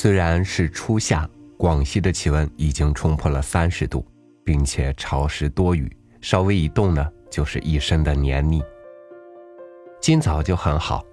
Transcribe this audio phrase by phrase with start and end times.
[0.00, 4.06] 虽然是初夏，广西的气温已经冲破了三十度，
[4.44, 5.90] 并且潮湿多雨，
[6.20, 8.62] 稍微一动呢，就是一身的黏腻。
[10.00, 11.04] 今早就很好，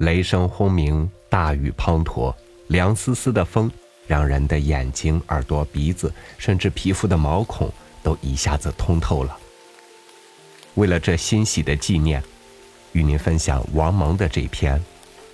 [0.00, 2.34] 雷声轰鸣，大雨滂沱，
[2.66, 3.70] 凉丝丝的风，
[4.08, 7.72] 让人的眼睛、耳朵、鼻子，甚至皮肤的毛孔
[8.02, 9.38] 都一下子通透了。
[10.74, 12.20] 为了这欣喜的纪念，
[12.90, 14.76] 与您分享王蒙的这篇《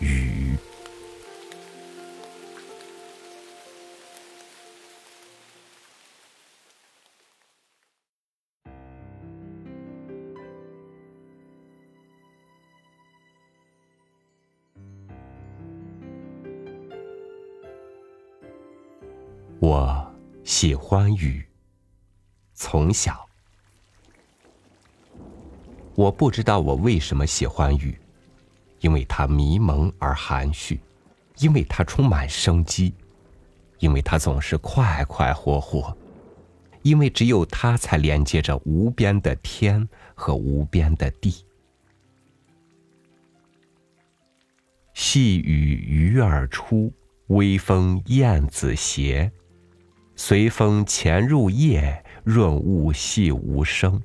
[0.00, 0.54] 雨》。
[19.60, 20.10] 我
[20.42, 21.44] 喜欢雨，
[22.54, 23.28] 从小。
[25.94, 27.94] 我不知道我为什么喜欢雨，
[28.80, 30.80] 因为它迷蒙而含蓄，
[31.40, 32.94] 因为它充满生机，
[33.80, 35.94] 因为它总是快快活活，
[36.80, 41.44] 因为只有它才连接着无边的天和无边的地。
[44.94, 46.90] 细雨鱼儿出，
[47.26, 49.30] 微风燕子斜。
[50.22, 53.98] 随风潜入夜，润物细无声。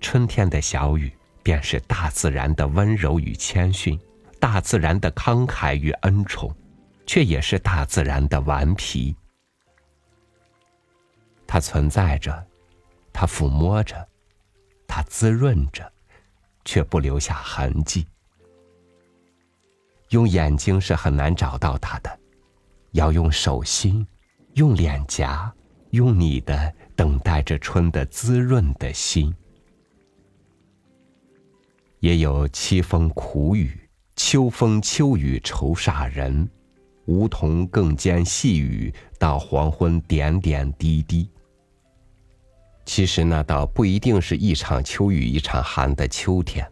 [0.00, 3.98] 春天的小雨，便是大自然的温柔与谦逊，
[4.38, 6.54] 大自然的慷慨与恩宠，
[7.04, 9.16] 却也是大自然的顽皮。
[11.48, 12.46] 它存在着，
[13.12, 14.06] 它抚摸着，
[14.86, 15.92] 它滋润着，
[16.64, 18.06] 却不留下痕迹。
[20.10, 22.20] 用眼睛是很难找到它的，
[22.92, 24.06] 要用手心。
[24.54, 25.52] 用脸颊，
[25.90, 29.34] 用你的等待着春的滋润的心。
[31.98, 33.76] 也有凄风苦雨，
[34.14, 36.48] 秋风秋雨愁煞人。
[37.06, 41.28] 梧桐更兼细雨，到黄昏点点滴滴。
[42.86, 46.66] 其实那倒不一定是一场秋雨一场寒的秋天，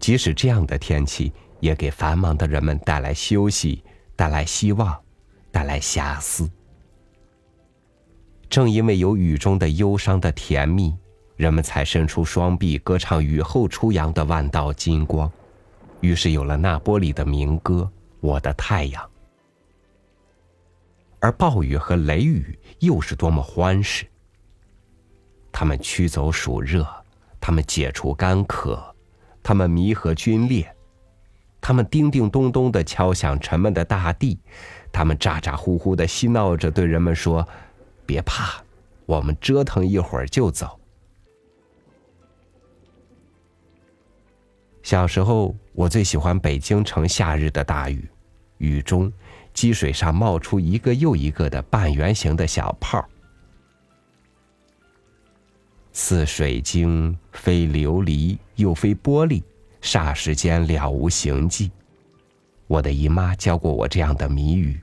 [0.00, 3.84] 即使这样的天气，也给繁忙的人们带来休息，
[4.16, 5.00] 带来希望，
[5.52, 6.50] 带来遐思。
[8.50, 10.94] 正因为有雨中的忧伤的甜蜜，
[11.36, 15.30] 人们才伸出双臂歌唱雨后初阳的万道金光，
[16.00, 17.88] 于是有了那波里的民歌
[18.20, 19.04] 《我的太阳》。
[21.20, 24.06] 而暴雨和雷雨又是多么欢实！
[25.52, 26.86] 他们驱走暑热，
[27.40, 28.82] 他们解除干渴，
[29.42, 30.66] 他们弥合皲裂，
[31.60, 34.38] 他们叮叮咚咚的敲响沉闷的大地，
[34.90, 37.46] 他们咋咋呼呼的嬉闹着对人们说。
[38.08, 38.64] 别怕，
[39.04, 40.80] 我们折腾一会儿就走。
[44.82, 48.08] 小时候，我最喜欢北京城夏日的大雨，
[48.56, 49.12] 雨中
[49.52, 53.06] 积水上冒出一个又一个的半圆形的小泡，
[55.92, 59.42] 似水晶，非琉璃，又非玻璃，
[59.82, 61.70] 霎时间了无形迹。
[62.66, 64.80] 我的姨妈教过我这样的谜语。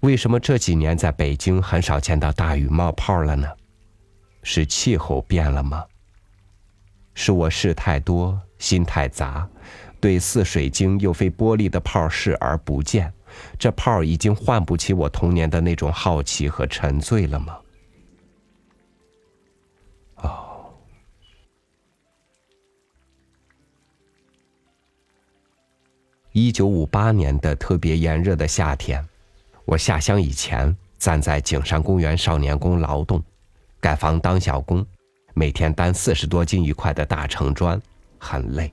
[0.00, 3.48] 为什么这几年在北京很少见到大雨冒泡了呢？
[4.42, 5.84] 是气候变了吗？
[7.12, 9.46] 是我事太多，心太杂，
[10.00, 13.12] 对似水晶又非玻璃的泡视而不见？
[13.58, 17.58] 这泡已经唤不起我童年的那种好奇和沉醉了吗？
[20.16, 20.72] 哦，
[26.32, 29.06] 一九五八年的特别炎热的夏天。
[29.64, 33.22] 我下乡以前，站在景山公园少年宫劳动，
[33.80, 34.84] 盖房当小工，
[35.34, 37.80] 每天担四十多斤一块的大城砖，
[38.18, 38.72] 很累。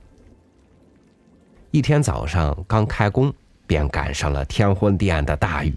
[1.70, 3.32] 一天早上刚开工，
[3.66, 5.74] 便赶上了天昏地暗的大雨，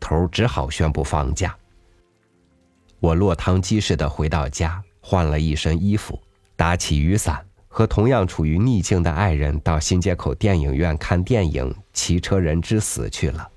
[0.00, 1.54] 头只好宣布放假。
[2.98, 6.18] 我落汤鸡似的回到家，换了一身衣服，
[6.56, 13.48] 打起雨伞，和同样处于逆境的爱人到新街口电影院看电影《骑车人之死》去了。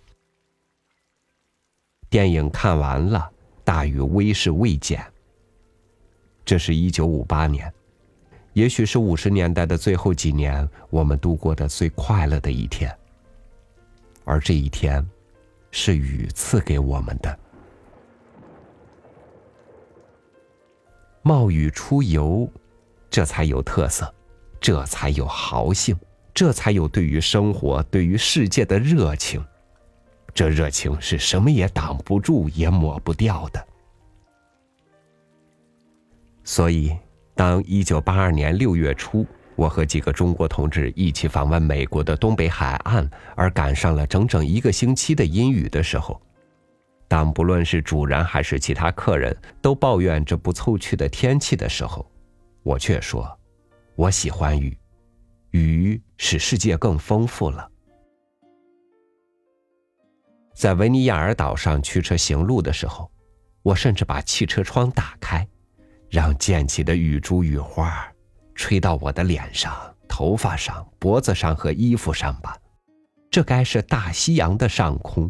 [2.09, 3.29] 电影看完了，
[3.63, 5.05] 大雨威势未减。
[6.45, 7.73] 这是一九五八年，
[8.53, 12.95] 也许是五十年代的最后几年，我们度过的最快乐的一天。
[14.23, 15.05] 而这一天，
[15.71, 17.39] 是雨赐给我们的。
[21.21, 22.47] 冒雨出游，
[23.09, 24.13] 这才有特色，
[24.61, 25.97] 这才有豪兴，
[26.33, 29.43] 这才有对于生活、对于世界的热情。
[30.35, 33.67] 这热情是什么也挡不住、也抹不掉的。
[36.43, 36.95] 所以，
[37.33, 46.21] 当一九八二年六月初，我和几个中国同志一起访问美国的东北海岸，而赶上了整整一个星期的阴雨的时候，
[47.07, 52.05] 当不论是主人还是其他客人都抱怨这不凑趣的天气的时候，
[52.61, 53.25] 我却说
[53.95, 54.77] ：“我喜欢雨，
[55.51, 57.69] 雨使世界更丰富了。”
[60.55, 63.11] 在维尼亚尔岛上驱车行路的时候，
[63.61, 65.45] 我甚至把汽车窗打开，
[66.09, 68.07] 让溅起的雨珠雨花。
[68.55, 69.75] 吹到我的脸上、
[70.07, 72.57] 头发上、脖子上和衣服上吧，
[73.29, 75.29] 这该是大西洋的上空，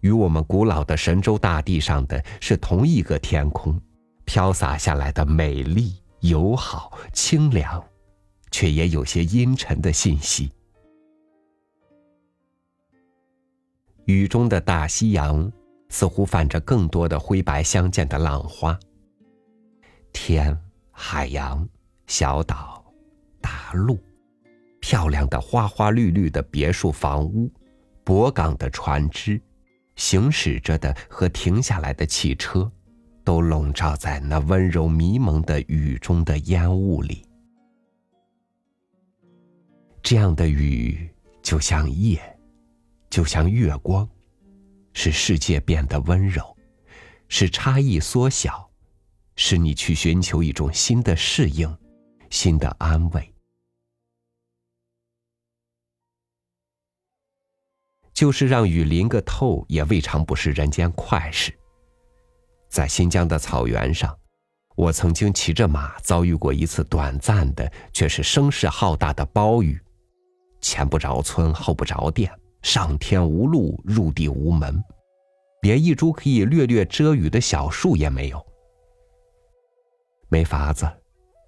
[0.00, 3.80] 与我们古老的神州大地上的是同一个天空，
[4.26, 7.82] 飘洒下来的美丽、友好、清凉，
[8.50, 10.52] 却也有些阴沉的信息。
[14.04, 15.50] 雨中的大西洋，
[15.88, 18.78] 似乎泛着更多的灰白相间的浪花。
[20.12, 20.58] 天，
[20.90, 21.68] 海洋。
[22.08, 22.84] 小岛，
[23.40, 23.98] 大陆，
[24.80, 27.50] 漂亮的花花绿绿的别墅房屋，
[28.04, 29.40] 泊港的船只，
[29.96, 32.70] 行驶着的和停下来的汽车，
[33.24, 37.24] 都笼罩在那温柔迷蒙的雨中的烟雾里。
[40.02, 41.08] 这样的雨，
[41.40, 42.20] 就像夜，
[43.12, 44.08] 就像月光，
[44.94, 46.56] 使世界变得温柔，
[47.28, 48.70] 使差异缩小，
[49.36, 51.76] 使你去寻求一种新的适应。
[52.30, 53.34] 新的安慰，
[58.14, 61.54] 就是让雨淋个透，也未尝不是人间快事。
[62.70, 64.18] 在新疆的草原上，
[64.74, 69.78] 我曾经骑着马遭遇过一次短暂的，却是声势浩大的暴雨，
[70.62, 72.32] 前不着村，后不着店，
[72.62, 74.82] 上天无路，入地无门，
[75.62, 78.44] 连一株可以略略遮雨的小树也没有，
[80.28, 80.88] 没法子。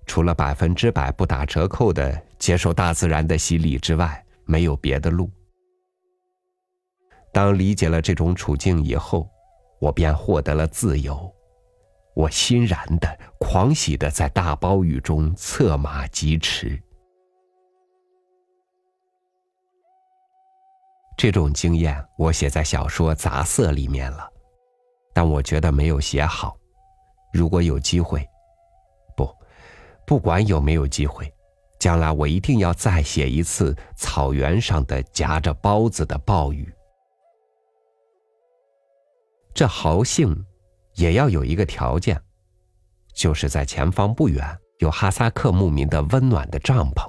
[0.06, 5.30] 除了百分之百不打折扣的接受大自然的洗礼之外，没有别的路。
[7.32, 9.26] 当理解了这种处境以后，
[9.80, 11.32] 我便获得了自由。
[12.14, 16.80] 我欣然的、狂喜的在大暴雨中策马疾驰。
[21.16, 24.28] 这种经验我写在小说《杂色》里面了，
[25.12, 26.56] 但我觉得没有写好。
[27.32, 28.26] 如果有机会。
[29.16, 29.32] 不
[30.06, 31.32] 不管有没有机会，
[31.78, 36.72] 将来我一定要再写一次草原上的夹着包子的暴雨。
[39.54, 40.44] 这豪兴，
[40.94, 42.20] 也要有一个条件，
[43.14, 44.44] 就是在前方不远
[44.78, 47.08] 有哈萨克牧民的温暖的帐篷，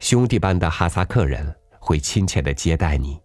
[0.00, 1.56] 兄弟般的哈萨克人
[1.86, 3.16] 会亲切的接待你，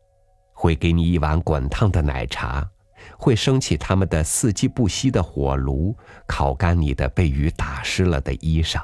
[0.53, 2.69] 会给你一碗滚烫的奶茶。
[3.17, 5.97] 会升起他们的四季不息的火炉，
[6.27, 8.79] 烤干你的被雨打湿了的衣裳。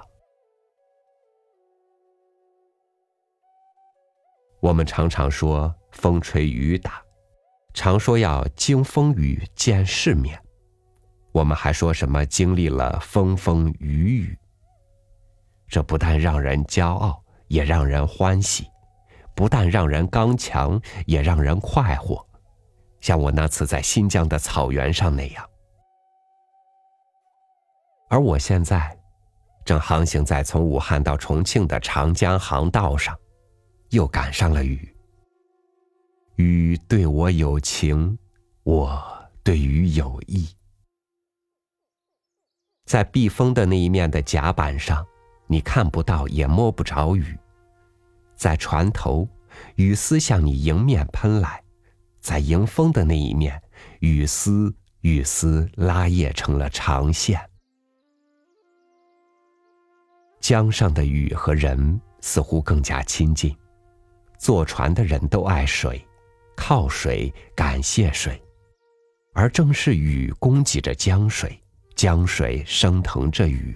[4.59, 6.99] 我们常常说风吹雨打，
[7.75, 10.41] 常说要经风雨见世面。
[11.31, 14.37] 我们还说什么经历了风风雨雨。
[15.67, 18.63] 这不但让人骄傲，也让人欢喜；
[19.37, 22.25] 不但让人刚强，也让人快活。
[22.99, 25.47] 像我那次在新疆的草原上那样，
[28.09, 28.97] 而我现在
[29.63, 33.15] 正航行在从武汉到重庆的长江航道上，
[33.91, 34.91] 又赶上了雨。
[36.37, 38.17] 雨对我有情，
[38.63, 40.49] 我对雨有意。
[42.87, 45.05] 在避风的那一面的甲板上，
[45.45, 47.35] 你看不到也摸不着雨；
[48.37, 49.27] 在船头，
[49.75, 51.61] 雨丝向你迎面喷来。
[52.21, 53.61] 在迎风的那一面，
[53.99, 57.39] 雨丝雨丝拉曳成了长线。
[60.39, 63.55] 江上的雨和人似乎更加亲近，
[64.37, 66.05] 坐船的人都爱水，
[66.55, 68.41] 靠水感谢水，
[69.33, 71.59] 而正是雨供给着江水，
[71.95, 73.75] 江水升腾着雨。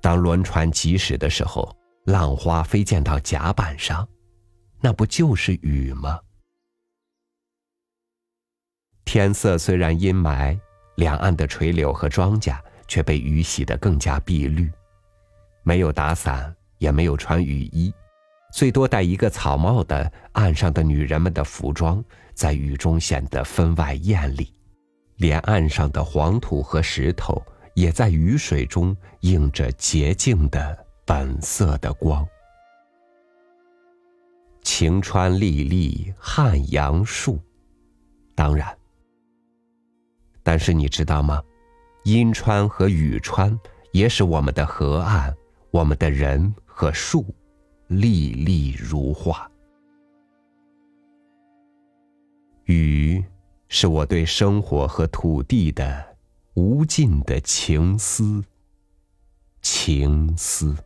[0.00, 1.74] 当轮船疾驶的时候，
[2.06, 4.08] 浪花飞溅到甲板上，
[4.80, 6.20] 那不就是雨吗？
[9.04, 10.56] 天色虽然阴霾，
[10.94, 14.70] 两岸的垂柳和庄稼却被雨洗得更加碧绿。
[15.64, 17.92] 没有打伞，也没有穿雨衣，
[18.52, 22.02] 最多戴一个草帽的岸上的女人们的服装，
[22.34, 24.52] 在雨中显得分外艳丽。
[25.16, 27.44] 连岸上的黄土和石头，
[27.74, 32.26] 也在雨水中映着洁净的本色的光。
[34.62, 37.38] 晴川历历汉阳树，
[38.34, 38.76] 当然。
[40.42, 41.40] 但是你知道吗？
[42.02, 43.56] 阴川和雨川
[43.92, 45.32] 也使我们的河岸、
[45.70, 47.24] 我们的人和树，
[47.86, 49.48] 历历如画。
[52.64, 53.24] 雨
[53.68, 56.16] 是我对生活和土地的
[56.54, 58.42] 无尽的情思，
[59.62, 60.76] 情思。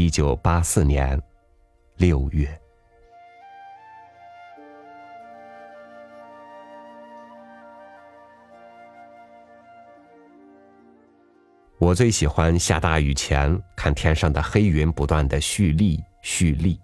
[0.00, 1.20] 一九八四年
[1.96, 2.48] 六月。
[11.78, 16.80] 我最喜欢下大雨前看天上的黑云不断的蓄力蓄力，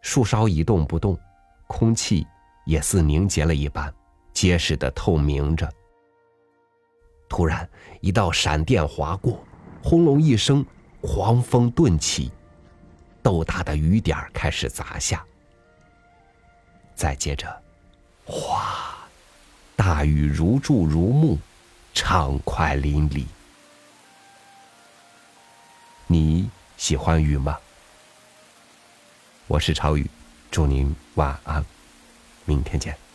[0.00, 1.18] 树梢一动不动，
[1.66, 2.24] 空气
[2.64, 3.92] 也似凝结了一般，
[4.32, 5.68] 结实的透明着。
[7.28, 7.68] 突然，
[8.00, 9.44] 一道闪电划过，
[9.82, 10.64] 轰隆一声，
[11.06, 12.32] 狂风顿起，
[13.22, 15.24] 豆大的雨点开始砸下。
[16.96, 17.62] 再接着，
[18.24, 18.98] 哗，
[19.76, 21.38] 大雨如注如目，
[21.94, 23.24] 畅快淋漓。
[26.08, 27.56] 你喜欢雨吗？
[29.46, 30.10] 我是朝雨，
[30.50, 31.64] 祝您晚安，
[32.44, 33.05] 明天见。